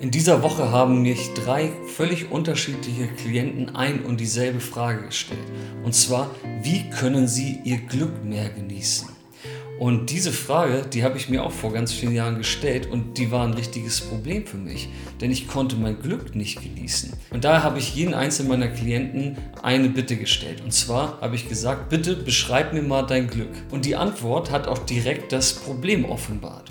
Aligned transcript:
In 0.00 0.10
dieser 0.10 0.42
Woche 0.42 0.70
haben 0.70 1.02
mich 1.02 1.34
drei 1.34 1.72
völlig 1.94 2.30
unterschiedliche 2.30 3.06
Klienten 3.06 3.76
ein 3.76 4.02
und 4.02 4.18
dieselbe 4.18 4.58
Frage 4.58 5.02
gestellt. 5.02 5.44
Und 5.84 5.94
zwar, 5.94 6.34
wie 6.62 6.88
können 6.88 7.28
sie 7.28 7.58
ihr 7.64 7.76
Glück 7.76 8.24
mehr 8.24 8.48
genießen? 8.48 9.10
Und 9.78 10.10
diese 10.10 10.32
Frage, 10.32 10.86
die 10.90 11.04
habe 11.04 11.18
ich 11.18 11.28
mir 11.28 11.44
auch 11.44 11.52
vor 11.52 11.74
ganz 11.74 11.92
vielen 11.92 12.14
Jahren 12.14 12.38
gestellt 12.38 12.86
und 12.86 13.18
die 13.18 13.30
war 13.30 13.46
ein 13.46 13.52
richtiges 13.52 14.00
Problem 14.00 14.46
für 14.46 14.56
mich, 14.56 14.88
denn 15.20 15.30
ich 15.30 15.48
konnte 15.48 15.76
mein 15.76 16.00
Glück 16.00 16.34
nicht 16.34 16.62
genießen. 16.62 17.12
Und 17.30 17.44
daher 17.44 17.62
habe 17.62 17.78
ich 17.78 17.94
jeden 17.94 18.14
einzelnen 18.14 18.48
meiner 18.48 18.68
Klienten 18.68 19.36
eine 19.62 19.90
Bitte 19.90 20.16
gestellt. 20.16 20.62
Und 20.62 20.72
zwar 20.72 21.20
habe 21.20 21.34
ich 21.34 21.46
gesagt, 21.46 21.90
bitte 21.90 22.16
beschreib 22.16 22.72
mir 22.72 22.82
mal 22.82 23.02
dein 23.02 23.28
Glück. 23.28 23.52
Und 23.70 23.84
die 23.84 23.96
Antwort 23.96 24.50
hat 24.50 24.66
auch 24.66 24.78
direkt 24.78 25.32
das 25.32 25.52
Problem 25.52 26.06
offenbart. 26.06 26.70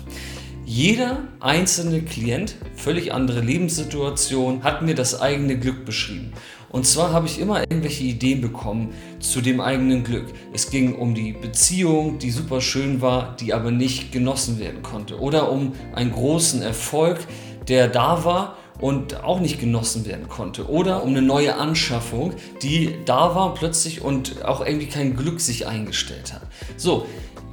Jeder 0.72 1.24
einzelne 1.40 2.00
Klient, 2.00 2.54
völlig 2.76 3.12
andere 3.12 3.40
Lebenssituation, 3.40 4.62
hat 4.62 4.82
mir 4.82 4.94
das 4.94 5.20
eigene 5.20 5.58
Glück 5.58 5.84
beschrieben. 5.84 6.32
Und 6.68 6.86
zwar 6.86 7.12
habe 7.12 7.26
ich 7.26 7.40
immer 7.40 7.62
irgendwelche 7.62 8.04
Ideen 8.04 8.40
bekommen 8.40 8.94
zu 9.18 9.40
dem 9.40 9.60
eigenen 9.60 10.04
Glück. 10.04 10.26
Es 10.52 10.70
ging 10.70 10.94
um 10.94 11.16
die 11.16 11.32
Beziehung, 11.32 12.20
die 12.20 12.30
super 12.30 12.60
schön 12.60 13.00
war, 13.00 13.34
die 13.34 13.52
aber 13.52 13.72
nicht 13.72 14.12
genossen 14.12 14.60
werden 14.60 14.80
konnte. 14.84 15.18
Oder 15.18 15.50
um 15.50 15.72
einen 15.92 16.12
großen 16.12 16.62
Erfolg, 16.62 17.18
der 17.66 17.88
da 17.88 18.24
war 18.24 18.56
und 18.80 19.24
auch 19.24 19.40
nicht 19.40 19.58
genossen 19.58 20.06
werden 20.06 20.28
konnte. 20.28 20.70
Oder 20.70 21.02
um 21.02 21.08
eine 21.08 21.22
neue 21.22 21.56
Anschaffung, 21.56 22.34
die 22.62 22.94
da 23.06 23.34
war 23.34 23.54
plötzlich 23.54 24.02
und 24.02 24.44
auch 24.44 24.64
irgendwie 24.64 24.86
kein 24.86 25.16
Glück 25.16 25.40
sich 25.40 25.66
eingestellt 25.66 26.32
hat. 26.32 26.42
So, 26.76 27.06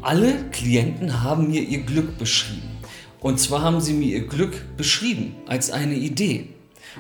alle 0.04 0.36
Klienten 0.52 1.24
haben 1.24 1.48
mir 1.48 1.64
ihr 1.64 1.82
Glück 1.82 2.20
beschrieben. 2.20 2.77
Und 3.20 3.40
zwar 3.40 3.62
haben 3.62 3.82
sie 3.82 3.94
mir 3.94 4.08
ihr 4.08 4.28
Glück 4.28 4.78
beschrieben 4.78 5.36
als 5.48 5.72
eine 5.72 5.96
Idee. 5.96 6.50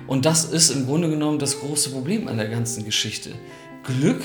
Und 0.07 0.25
das 0.25 0.45
ist 0.45 0.69
im 0.69 0.85
Grunde 0.85 1.09
genommen 1.09 1.39
das 1.39 1.59
große 1.59 1.91
Problem 1.91 2.27
an 2.27 2.37
der 2.37 2.49
ganzen 2.49 2.85
Geschichte. 2.85 3.31
Glück 3.83 4.21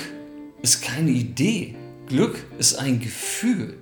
ist 0.61 0.81
keine 0.81 1.11
Idee. 1.11 1.75
Glück 2.07 2.45
ist 2.57 2.75
ein 2.75 2.99
Gefühl. 2.99 3.77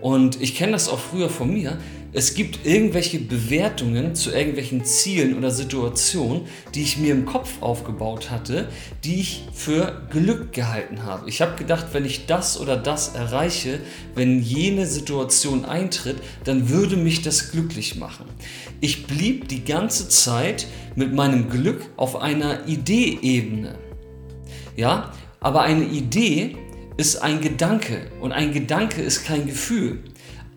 Und 0.00 0.40
ich 0.40 0.54
kenne 0.54 0.72
das 0.72 0.88
auch 0.88 0.98
früher 0.98 1.28
von 1.28 1.52
mir. 1.52 1.78
Es 2.12 2.34
gibt 2.34 2.66
irgendwelche 2.66 3.20
Bewertungen 3.20 4.16
zu 4.16 4.32
irgendwelchen 4.32 4.84
Zielen 4.84 5.38
oder 5.38 5.52
Situationen, 5.52 6.42
die 6.74 6.82
ich 6.82 6.98
mir 6.98 7.12
im 7.12 7.24
Kopf 7.24 7.62
aufgebaut 7.62 8.32
hatte, 8.32 8.68
die 9.04 9.20
ich 9.20 9.44
für 9.52 10.08
Glück 10.10 10.52
gehalten 10.52 11.04
habe. 11.04 11.28
Ich 11.28 11.40
habe 11.40 11.56
gedacht, 11.56 11.86
wenn 11.92 12.04
ich 12.04 12.26
das 12.26 12.58
oder 12.58 12.76
das 12.76 13.14
erreiche, 13.14 13.78
wenn 14.16 14.42
jene 14.42 14.86
Situation 14.86 15.64
eintritt, 15.64 16.16
dann 16.42 16.68
würde 16.68 16.96
mich 16.96 17.22
das 17.22 17.52
glücklich 17.52 17.94
machen. 17.94 18.26
Ich 18.80 19.06
blieb 19.06 19.46
die 19.46 19.64
ganze 19.64 20.08
Zeit 20.08 20.66
mit 20.96 21.14
meinem 21.14 21.48
Glück 21.48 21.90
auf 21.96 22.16
einer 22.16 22.66
Ideeebene. 22.66 23.78
Ja, 24.76 25.12
aber 25.38 25.62
eine 25.62 25.84
Idee 25.84 26.56
ist 26.96 27.22
ein 27.22 27.40
Gedanke 27.40 28.10
und 28.20 28.32
ein 28.32 28.52
Gedanke 28.52 29.00
ist 29.00 29.24
kein 29.24 29.46
Gefühl. 29.46 30.00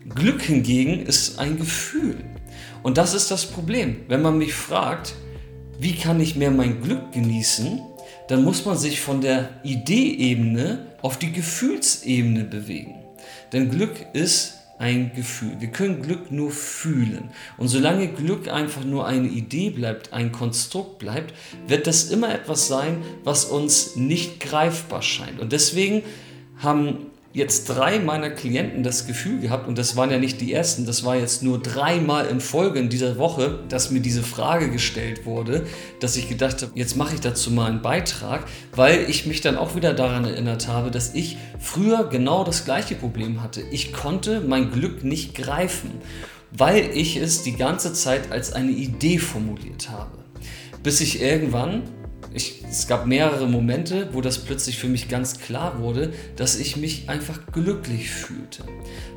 Glück 0.08 0.42
hingegen 0.42 1.06
ist 1.06 1.38
ein 1.38 1.56
Gefühl. 1.56 2.16
Und 2.82 2.98
das 2.98 3.14
ist 3.14 3.30
das 3.30 3.46
Problem. 3.46 4.00
Wenn 4.08 4.22
man 4.22 4.36
mich 4.38 4.54
fragt, 4.54 5.14
wie 5.78 5.94
kann 5.94 6.20
ich 6.20 6.36
mehr 6.36 6.50
mein 6.50 6.82
Glück 6.82 7.12
genießen, 7.12 7.80
dann 8.28 8.44
muss 8.44 8.64
man 8.64 8.76
sich 8.76 9.00
von 9.00 9.20
der 9.20 9.60
Ideeebene 9.64 10.86
auf 11.02 11.18
die 11.18 11.32
Gefühlsebene 11.32 12.44
bewegen. 12.44 12.94
Denn 13.52 13.70
Glück 13.70 14.06
ist 14.12 14.54
ein 14.78 15.12
Gefühl. 15.14 15.52
Wir 15.60 15.68
können 15.68 16.02
Glück 16.02 16.30
nur 16.30 16.50
fühlen. 16.50 17.30
Und 17.56 17.68
solange 17.68 18.08
Glück 18.08 18.48
einfach 18.48 18.84
nur 18.84 19.06
eine 19.06 19.28
Idee 19.28 19.70
bleibt, 19.70 20.12
ein 20.12 20.32
Konstrukt 20.32 20.98
bleibt, 20.98 21.32
wird 21.66 21.86
das 21.86 22.10
immer 22.10 22.34
etwas 22.34 22.68
sein, 22.68 22.98
was 23.22 23.44
uns 23.44 23.96
nicht 23.96 24.40
greifbar 24.40 25.02
scheint. 25.02 25.40
Und 25.40 25.52
deswegen 25.52 26.02
haben 26.58 27.06
jetzt 27.34 27.64
drei 27.64 27.98
meiner 27.98 28.30
Klienten 28.30 28.84
das 28.84 29.08
Gefühl 29.08 29.40
gehabt, 29.40 29.66
und 29.66 29.76
das 29.76 29.96
waren 29.96 30.10
ja 30.10 30.18
nicht 30.18 30.40
die 30.40 30.52
ersten, 30.52 30.86
das 30.86 31.04
war 31.04 31.16
jetzt 31.16 31.42
nur 31.42 31.60
dreimal 31.60 32.26
in 32.26 32.40
Folge 32.40 32.78
in 32.78 32.88
dieser 32.88 33.18
Woche, 33.18 33.58
dass 33.68 33.90
mir 33.90 34.00
diese 34.00 34.22
Frage 34.22 34.70
gestellt 34.70 35.26
wurde, 35.26 35.66
dass 35.98 36.16
ich 36.16 36.28
gedacht 36.28 36.62
habe, 36.62 36.70
jetzt 36.76 36.96
mache 36.96 37.16
ich 37.16 37.20
dazu 37.20 37.50
mal 37.50 37.68
einen 37.68 37.82
Beitrag, 37.82 38.46
weil 38.76 39.10
ich 39.10 39.26
mich 39.26 39.40
dann 39.40 39.56
auch 39.56 39.74
wieder 39.74 39.94
daran 39.94 40.24
erinnert 40.24 40.68
habe, 40.68 40.92
dass 40.92 41.12
ich 41.12 41.36
früher 41.58 42.04
genau 42.04 42.44
das 42.44 42.64
gleiche 42.64 42.94
Problem 42.94 43.42
hatte. 43.42 43.62
Ich 43.72 43.92
konnte 43.92 44.40
mein 44.40 44.70
Glück 44.70 45.02
nicht 45.02 45.34
greifen, 45.34 45.90
weil 46.52 46.88
ich 46.94 47.16
es 47.16 47.42
die 47.42 47.56
ganze 47.56 47.92
Zeit 47.94 48.30
als 48.30 48.52
eine 48.52 48.70
Idee 48.70 49.18
formuliert 49.18 49.90
habe. 49.90 50.18
Bis 50.84 51.00
ich 51.00 51.20
irgendwann 51.20 51.82
ich, 52.34 52.64
es 52.68 52.88
gab 52.88 53.06
mehrere 53.06 53.46
Momente, 53.46 54.08
wo 54.12 54.20
das 54.20 54.38
plötzlich 54.38 54.76
für 54.76 54.88
mich 54.88 55.08
ganz 55.08 55.38
klar 55.38 55.78
wurde, 55.78 56.12
dass 56.34 56.56
ich 56.56 56.76
mich 56.76 57.08
einfach 57.08 57.38
glücklich 57.52 58.10
fühlte. 58.10 58.64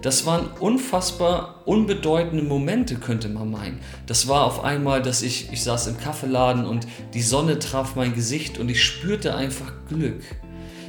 Das 0.03 0.27
waren 0.27 0.51
unfassbar 0.59 1.63
unbedeutende 1.65 2.43
Momente, 2.43 2.95
könnte 2.95 3.27
man 3.27 3.49
meinen. 3.49 3.79
Das 4.05 4.27
war 4.27 4.45
auf 4.45 4.63
einmal, 4.63 5.01
dass 5.01 5.23
ich, 5.23 5.51
ich 5.51 5.63
saß 5.63 5.87
im 5.87 5.97
Kaffeeladen 5.97 6.65
und 6.65 6.87
die 7.15 7.23
Sonne 7.23 7.57
traf 7.57 7.95
mein 7.95 8.13
Gesicht 8.13 8.59
und 8.59 8.69
ich 8.69 8.83
spürte 8.83 9.35
einfach 9.35 9.73
Glück. 9.89 10.21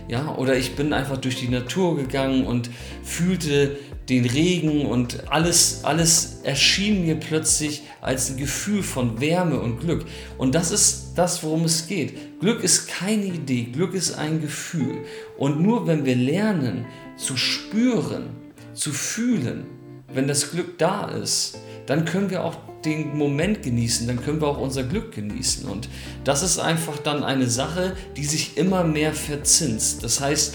Ja, 0.08 0.34
oder 0.36 0.56
ich 0.56 0.76
bin 0.76 0.92
einfach 0.92 1.16
durch 1.16 1.36
die 1.36 1.48
Natur 1.48 1.96
gegangen 1.96 2.46
und 2.46 2.68
fühlte 3.02 3.78
den 4.08 4.24
Regen 4.24 4.86
und 4.86 5.30
alles, 5.30 5.80
alles 5.84 6.40
erschien 6.42 7.04
mir 7.04 7.16
plötzlich 7.16 7.82
als 8.00 8.30
ein 8.30 8.38
Gefühl 8.38 8.82
von 8.82 9.20
Wärme 9.20 9.60
und 9.60 9.80
Glück. 9.80 10.06
Und 10.38 10.54
das 10.54 10.70
ist 10.70 11.12
das, 11.14 11.42
worum 11.42 11.64
es 11.64 11.86
geht. 11.86 12.40
Glück 12.40 12.62
ist 12.62 12.88
keine 12.88 13.26
Idee, 13.26 13.64
Glück 13.64 13.94
ist 13.94 14.14
ein 14.14 14.40
Gefühl. 14.40 15.04
Und 15.36 15.60
nur 15.60 15.86
wenn 15.86 16.06
wir 16.06 16.16
lernen 16.16 16.86
zu 17.16 17.36
spüren, 17.36 18.30
zu 18.72 18.92
fühlen, 18.92 19.66
wenn 20.12 20.26
das 20.26 20.52
Glück 20.52 20.78
da 20.78 21.08
ist, 21.08 21.58
dann 21.84 22.04
können 22.04 22.30
wir 22.30 22.44
auch 22.44 22.56
den 22.84 23.16
Moment 23.16 23.62
genießen, 23.62 24.06
dann 24.06 24.22
können 24.22 24.40
wir 24.40 24.46
auch 24.46 24.58
unser 24.58 24.84
Glück 24.84 25.12
genießen. 25.12 25.68
Und 25.68 25.88
das 26.24 26.42
ist 26.42 26.58
einfach 26.58 26.96
dann 26.98 27.24
eine 27.24 27.48
Sache, 27.48 27.94
die 28.16 28.24
sich 28.24 28.56
immer 28.56 28.84
mehr 28.84 29.12
verzinst. 29.12 30.04
Das 30.04 30.20
heißt, 30.20 30.54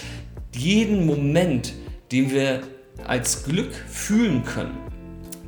jeden 0.56 1.06
Moment, 1.06 1.74
den 2.12 2.32
wir 2.32 2.62
als 3.06 3.44
Glück 3.44 3.74
fühlen 3.88 4.44
können, 4.44 4.78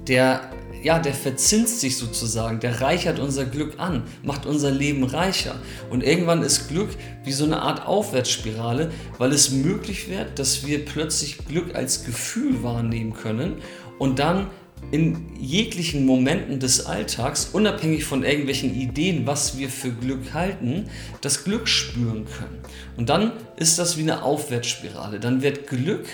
der 0.07 0.49
ja, 0.85 0.99
der 0.99 1.15
verzinst 1.15 1.79
sich 1.79 1.97
sozusagen, 1.97 2.59
der 2.59 2.79
reichert 2.79 3.17
unser 3.17 3.45
Glück 3.45 3.79
an, 3.79 4.03
macht 4.21 4.45
unser 4.45 4.69
Leben 4.69 5.03
reicher. 5.03 5.55
Und 5.89 6.03
irgendwann 6.03 6.43
ist 6.43 6.67
Glück 6.67 6.89
wie 7.23 7.31
so 7.31 7.43
eine 7.43 7.63
Art 7.63 7.87
Aufwärtsspirale, 7.87 8.91
weil 9.17 9.31
es 9.31 9.49
möglich 9.49 10.09
wird, 10.11 10.37
dass 10.37 10.67
wir 10.67 10.85
plötzlich 10.85 11.39
Glück 11.39 11.73
als 11.73 12.05
Gefühl 12.05 12.61
wahrnehmen 12.61 13.13
können 13.13 13.55
und 13.97 14.19
dann 14.19 14.45
in 14.91 15.25
jeglichen 15.39 16.05
Momenten 16.05 16.59
des 16.59 16.85
Alltags, 16.85 17.49
unabhängig 17.51 18.05
von 18.05 18.23
irgendwelchen 18.23 18.75
Ideen, 18.75 19.25
was 19.25 19.57
wir 19.57 19.69
für 19.69 19.91
Glück 19.91 20.35
halten, 20.35 20.85
das 21.21 21.43
Glück 21.43 21.67
spüren 21.67 22.25
können. 22.25 22.59
Und 22.95 23.09
dann 23.09 23.31
ist 23.57 23.79
das 23.79 23.97
wie 23.97 24.03
eine 24.03 24.21
Aufwärtsspirale. 24.21 25.19
Dann 25.19 25.41
wird 25.41 25.65
Glück 25.65 26.05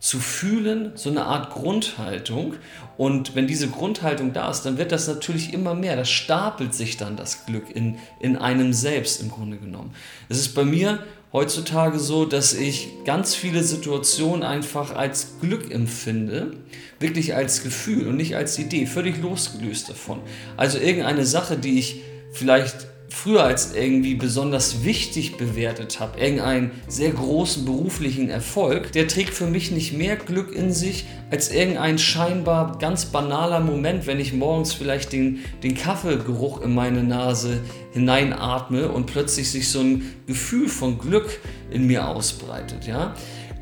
zu 0.00 0.20
fühlen, 0.20 0.92
so 0.94 1.10
eine 1.10 1.24
Art 1.24 1.50
Grundhaltung. 1.50 2.54
Und 2.96 3.34
wenn 3.34 3.46
diese 3.46 3.68
Grundhaltung 3.68 4.32
da 4.32 4.50
ist, 4.50 4.62
dann 4.62 4.78
wird 4.78 4.92
das 4.92 5.08
natürlich 5.08 5.52
immer 5.52 5.74
mehr. 5.74 5.96
Das 5.96 6.10
stapelt 6.10 6.74
sich 6.74 6.96
dann 6.96 7.16
das 7.16 7.46
Glück 7.46 7.74
in, 7.74 7.98
in 8.20 8.36
einem 8.36 8.72
selbst 8.72 9.20
im 9.22 9.30
Grunde 9.30 9.56
genommen. 9.56 9.94
Es 10.28 10.38
ist 10.38 10.54
bei 10.54 10.64
mir 10.64 11.00
heutzutage 11.32 11.98
so, 11.98 12.24
dass 12.24 12.54
ich 12.54 12.88
ganz 13.04 13.34
viele 13.34 13.62
Situationen 13.62 14.42
einfach 14.42 14.94
als 14.94 15.38
Glück 15.40 15.70
empfinde, 15.70 16.52
wirklich 17.00 17.34
als 17.34 17.62
Gefühl 17.62 18.06
und 18.08 18.16
nicht 18.16 18.36
als 18.36 18.58
Idee, 18.58 18.86
völlig 18.86 19.20
losgelöst 19.20 19.90
davon. 19.90 20.20
Also 20.56 20.78
irgendeine 20.78 21.26
Sache, 21.26 21.56
die 21.56 21.78
ich 21.78 22.02
vielleicht 22.32 22.86
früher 23.10 23.42
als 23.42 23.74
irgendwie 23.74 24.14
besonders 24.14 24.84
wichtig 24.84 25.36
bewertet 25.36 25.98
habe, 26.00 26.20
irgendeinen 26.20 26.72
sehr 26.86 27.10
großen 27.10 27.64
beruflichen 27.64 28.28
Erfolg, 28.28 28.92
der 28.92 29.08
trägt 29.08 29.34
für 29.34 29.46
mich 29.46 29.70
nicht 29.70 29.96
mehr 29.96 30.16
Glück 30.16 30.54
in 30.54 30.72
sich 30.72 31.06
als 31.30 31.50
irgendein 31.50 31.98
scheinbar 31.98 32.78
ganz 32.78 33.06
banaler 33.06 33.60
Moment, 33.60 34.06
wenn 34.06 34.20
ich 34.20 34.32
morgens 34.32 34.72
vielleicht 34.72 35.12
den, 35.12 35.40
den 35.62 35.74
Kaffeegeruch 35.74 36.60
in 36.62 36.74
meine 36.74 37.02
Nase 37.02 37.60
hineinatme 37.92 38.88
und 38.88 39.06
plötzlich 39.06 39.50
sich 39.50 39.68
so 39.68 39.80
ein 39.80 40.02
Gefühl 40.26 40.68
von 40.68 40.98
Glück 40.98 41.40
in 41.70 41.86
mir 41.86 42.08
ausbreitet. 42.08 42.86
Ja? 42.86 43.14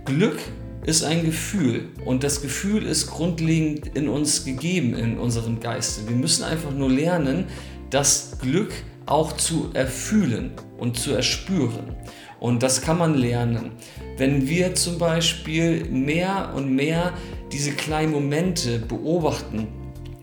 Glück 0.04 0.38
ist 0.84 1.02
ein 1.02 1.25
Gefühl 1.25 1.88
und 2.04 2.22
das 2.22 2.43
Gefühl 2.43 2.87
ist 2.87 3.08
grundlegend 3.08 3.96
in 3.96 4.08
uns 4.08 4.44
gegeben, 4.44 4.94
in 4.94 5.19
unserem 5.19 5.58
Geiste. 5.60 6.08
Wir 6.08 6.16
müssen 6.16 6.44
einfach 6.44 6.70
nur 6.70 6.90
lernen, 6.90 7.46
dass 7.90 8.38
Glück 8.40 8.72
auch 9.06 9.32
zu 9.32 9.70
erfühlen 9.73 10.53
und 10.79 10.99
zu 10.99 11.12
erspüren. 11.12 11.97
Und 12.41 12.62
das 12.62 12.82
kann 12.82 12.99
man 12.99 13.14
lernen. 13.14 13.73
Wenn 14.19 14.49
wir 14.49 14.75
zum 14.75 14.99
Beispiel 14.99 15.85
mehr 15.87 16.53
und 16.55 16.75
mehr 16.75 17.12
diese 17.53 17.73
kleinen 17.73 18.12
Momente 18.12 18.79
beobachten 18.79 19.69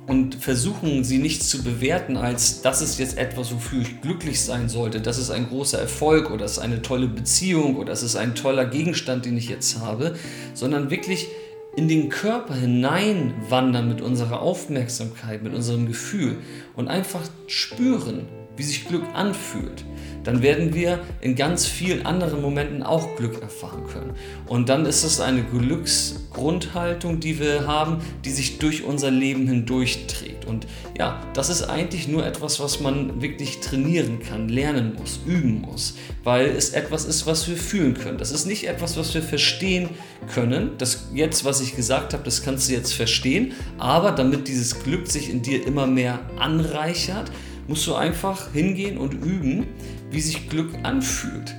und 0.08 0.36
versuchen 0.36 1.04
sie 1.04 1.18
nicht 1.18 1.44
zu 1.44 1.64
bewerten 1.64 2.18
als 2.18 2.62
das 2.62 2.82
ist 2.82 3.00
jetzt 3.00 3.18
etwas, 3.18 3.54
wofür 3.54 3.82
ich 3.82 4.02
glücklich 4.02 4.42
sein 4.42 4.68
sollte, 4.68 5.00
das 5.00 5.18
ist 5.18 5.32
ein 5.32 5.48
großer 5.48 5.80
Erfolg 5.80 6.30
oder 6.30 6.40
das 6.40 6.54
ist 6.54 6.60
eine 6.60 6.82
tolle 6.82 7.08
Beziehung 7.08 7.78
oder 7.78 7.92
das 7.92 8.04
ist 8.04 8.18
ein 8.18 8.36
toller 8.36 8.66
Gegenstand, 8.66 9.26
den 9.26 9.38
ich 9.38 9.48
jetzt 9.48 9.80
habe, 9.80 10.16
sondern 10.54 10.90
wirklich 10.90 11.30
in 11.76 11.88
den 11.88 12.10
Körper 12.10 12.54
hineinwandern 12.54 13.88
mit 13.88 14.02
unserer 14.02 14.42
Aufmerksamkeit, 14.42 15.42
mit 15.42 15.54
unserem 15.54 15.88
Gefühl 15.88 16.38
und 16.76 16.88
einfach 16.88 17.22
spüren, 17.48 18.28
wie 18.56 18.64
sich 18.64 18.88
Glück 18.88 19.04
anfühlt, 19.14 19.84
dann 20.24 20.42
werden 20.42 20.74
wir 20.74 21.02
in 21.22 21.36
ganz 21.36 21.66
vielen 21.66 22.06
anderen 22.06 22.42
Momenten 22.42 22.84
auch 22.84 23.16
Glück 23.16 23.42
erfahren 23.42 23.86
können. 23.88 24.14
Und 24.48 24.70
dann 24.70 24.86
ist 24.86 25.04
es 25.04 25.20
eine 25.20 25.44
Glücksgrundhaltung, 25.44 27.20
die 27.20 27.40
wir 27.40 27.68
haben, 27.68 27.98
die 28.24 28.32
sich 28.32 28.58
durch 28.60 28.84
unser 28.84 29.12
Leben 29.12 29.48
hindurch 29.48 30.08
trägt. 30.08 30.46
Und 30.46 30.68
ja, 30.98 31.22
das 31.34 31.50
ist 31.50 31.64
eigentlich 31.64 32.08
nur 32.08 32.26
etwas, 32.26 32.60
was 32.60 32.80
man 32.80 33.22
wirklich 33.22 33.60
trainieren 33.60 34.20
kann, 34.20 34.50
lernen 34.50 34.96
muss, 34.98 35.20
üben 35.26 35.62
muss, 35.62 35.96
weil 36.24 36.48
es 36.48 36.70
etwas 36.70 37.06
ist, 37.06 37.26
was 37.26 37.48
wir 37.50 37.58
fühlen 37.58 37.94
können. 37.94 38.18
Das 38.18 38.32
ist 38.32 38.46
nicht 38.46 38.68
etwas, 38.68 38.98
was 38.98 39.14
wir 39.14 39.22
verstehen 39.22 39.90
können. 40.34 40.72
Das 40.78 41.10
jetzt, 41.14 41.44
was 41.44 41.62
ich 41.62 41.76
gesagt 41.76 42.14
habe, 42.14 42.24
das 42.24 42.44
kannst 42.44 42.70
du 42.70 42.74
jetzt 42.74 42.94
verstehen, 42.94 43.54
aber 43.78 44.12
damit 44.12 44.48
dieses 44.48 44.84
Glück 44.84 45.08
sich 45.08 45.30
in 45.30 45.42
dir 45.42 45.66
immer 45.66 45.88
mehr 45.88 46.20
anreichert, 46.38 47.32
musst 47.68 47.88
du 47.88 47.96
einfach 47.96 48.52
hingehen 48.52 48.98
und 48.98 49.14
üben, 49.14 49.68
wie 50.12 50.22
sich 50.22 50.50
Glück 50.50 50.74
anfühlt. 50.84 51.56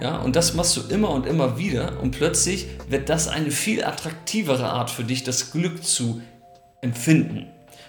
Ja, 0.00 0.18
und 0.18 0.36
das 0.36 0.54
machst 0.54 0.76
du 0.76 0.82
immer 0.82 1.10
und 1.10 1.26
immer 1.26 1.58
wieder 1.58 2.00
und 2.00 2.12
plötzlich 2.12 2.68
wird 2.88 3.08
das 3.08 3.26
eine 3.26 3.50
viel 3.50 3.82
attraktivere 3.84 4.70
Art 4.70 4.90
für 4.90 5.02
dich, 5.02 5.24
das 5.24 5.50
Glück 5.50 5.82
zu 5.82 6.22
empfinden. 6.80 7.46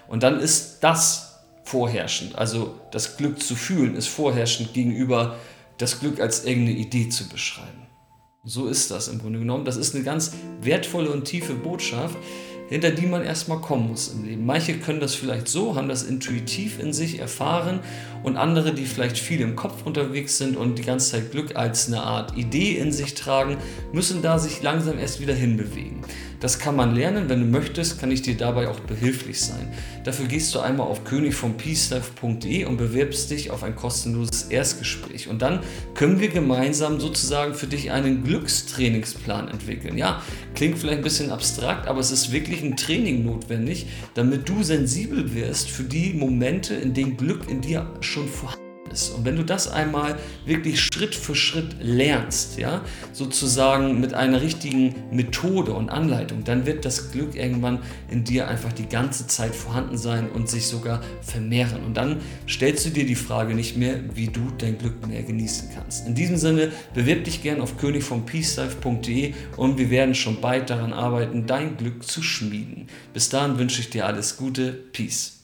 Und 0.08 0.24
dann 0.24 0.40
ist 0.40 0.80
das 0.82 1.44
vorherrschend, 1.64 2.36
also 2.36 2.80
das 2.92 3.18
Glück 3.18 3.40
zu 3.44 3.56
fühlen 3.56 3.96
ist 3.96 4.08
vorherrschend 4.08 4.74
gegenüber 4.74 5.38
das 5.78 6.00
Glück 6.00 6.20
als 6.20 6.46
irgendeine 6.46 6.80
Idee 6.80 7.10
zu 7.10 7.30
beschreiben. 7.30 7.88
So 8.44 8.68
ist 8.68 8.90
das 8.90 9.08
im 9.08 9.20
Grunde 9.20 9.40
genommen. 9.40 9.66
Das 9.66 9.78
ist 9.78 9.94
eine 9.94 10.04
ganz 10.04 10.34
wertvolle 10.62 11.12
und 11.12 11.26
tiefe 11.26 11.54
Botschaft, 11.54 12.18
hinter 12.70 12.92
die 12.92 13.08
man 13.08 13.24
erstmal 13.24 13.60
kommen 13.60 13.90
muss 13.90 14.10
im 14.10 14.24
Leben. 14.24 14.46
Manche 14.46 14.78
können 14.78 15.00
das 15.00 15.16
vielleicht 15.16 15.48
so, 15.48 15.76
haben 15.76 15.90
das 15.90 16.04
intuitiv 16.04 16.80
in 16.80 16.94
sich 16.94 17.20
erfahren 17.20 17.80
und 18.24 18.38
andere, 18.38 18.74
die 18.74 18.86
vielleicht 18.86 19.18
viel 19.18 19.42
im 19.42 19.56
Kopf 19.56 19.86
unterwegs 19.86 20.38
sind 20.38 20.56
und 20.56 20.78
die 20.78 20.84
ganze 20.84 21.12
Zeit 21.12 21.32
Glück 21.32 21.56
als 21.56 21.88
eine 21.88 22.02
Art 22.02 22.38
Idee 22.38 22.78
in 22.78 22.92
sich 22.92 23.16
tragen, 23.16 23.58
müssen 23.92 24.22
da 24.22 24.38
sich 24.38 24.62
langsam 24.62 25.00
erst 25.00 25.20
wieder 25.20 25.34
hinbewegen. 25.34 26.02
Das 26.40 26.58
kann 26.58 26.76
man 26.76 26.96
lernen. 26.96 27.28
Wenn 27.28 27.42
du 27.42 27.46
möchtest, 27.46 28.00
kann 28.00 28.12
ich 28.12 28.22
dir 28.22 28.38
dabei 28.38 28.70
auch 28.70 28.80
behilflich 28.80 29.42
sein. 29.42 29.68
Dafür 30.04 30.26
gehst 30.26 30.56
du 30.56 30.60
einmal 30.60 30.88
auf 30.88 31.04
königvompeacelife.de 31.04 32.66
und 32.66 32.78
bewirbst 32.78 33.30
dich 33.32 33.52
auf 33.52 33.64
ein 33.64 33.76
kostenloses 33.76 34.44
Erstgespräch. 34.44 35.28
Und 35.28 35.42
dann 35.42 35.60
können 35.96 36.20
wir 36.20 36.30
gemeinsam 36.30 37.00
sozusagen 37.00 37.54
für 37.54 37.68
dich 37.68 37.92
einen 37.92 38.24
Glückstrainingsplan 38.24 39.50
entwickeln. 39.50 39.98
Ja, 39.98 40.22
klingt 40.56 40.78
vielleicht 40.78 41.00
ein 41.00 41.04
bisschen 41.04 41.32
abstrakt, 41.32 41.88
aber 41.88 42.00
es 42.00 42.12
ist 42.12 42.32
wirklich 42.32 42.64
ein 42.64 42.78
Training 42.78 43.26
notwendig, 43.26 43.88
damit 44.14 44.48
du 44.48 44.64
sensibel 44.64 45.34
wirst 45.34 45.70
für 45.70 45.84
die 45.84 46.14
Momente, 46.14 46.76
in 46.76 46.94
denen 46.94 47.18
Glück 47.18 47.50
in 47.50 47.62
dir 47.62 47.94
schon 48.02 48.28
vorhanden 48.28 48.64
ist 48.64 48.69
ist. 48.92 49.10
Und 49.10 49.26
wenn 49.26 49.36
du 49.36 49.44
das 49.44 49.72
einmal 49.72 50.18
wirklich 50.46 50.82
Schritt 50.82 51.16
für 51.16 51.36
Schritt 51.36 51.76
lernst, 51.82 52.58
ja, 52.58 52.82
sozusagen 53.14 54.00
mit 54.00 54.14
einer 54.14 54.42
richtigen 54.42 54.96
Methode 55.12 55.74
und 55.74 55.90
Anleitung, 55.90 56.44
dann 56.44 56.66
wird 56.66 56.86
das 56.86 57.12
Glück 57.12 57.36
irgendwann 57.36 57.80
in 58.10 58.24
dir 58.24 58.48
einfach 58.48 58.74
die 58.74 58.88
ganze 58.88 59.28
Zeit 59.28 59.56
vorhanden 59.56 59.98
sein 59.98 60.30
und 60.30 60.50
sich 60.50 60.68
sogar 60.68 61.02
vermehren. 61.22 61.84
Und 61.86 61.96
dann 61.96 62.18
stellst 62.48 62.86
du 62.86 62.90
dir 62.90 63.06
die 63.06 63.16
Frage 63.16 63.56
nicht 63.56 63.78
mehr, 63.78 64.00
wie 64.14 64.28
du 64.28 64.42
dein 64.58 64.78
Glück 64.78 65.08
mehr 65.08 65.24
genießen 65.24 65.70
kannst. 65.74 66.08
In 66.08 66.16
diesem 66.16 66.38
Sinne, 66.38 66.72
bewirb 66.94 67.24
dich 67.24 67.42
gern 67.42 67.62
auf 67.62 67.78
königvompeacelife.de 67.78 69.34
und 69.58 69.78
wir 69.78 69.90
werden 69.90 70.16
schon 70.16 70.42
bald 70.42 70.70
daran 70.70 70.94
arbeiten, 70.94 71.46
dein 71.46 71.78
Glück 71.78 72.04
zu 72.04 72.22
schmieden. 72.22 72.88
Bis 73.14 73.30
dahin 73.30 73.58
wünsche 73.58 73.82
ich 73.82 73.90
dir 73.90 74.06
alles 74.06 74.38
Gute. 74.38 74.72
Peace. 74.72 75.39